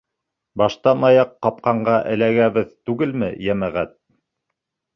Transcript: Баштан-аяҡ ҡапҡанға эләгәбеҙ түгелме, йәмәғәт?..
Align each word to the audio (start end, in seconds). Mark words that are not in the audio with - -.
Баштан-аяҡ 0.61 1.35
ҡапҡанға 1.47 1.99
эләгәбеҙ 2.15 2.73
түгелме, 2.89 3.31
йәмәғәт?.. 3.51 3.97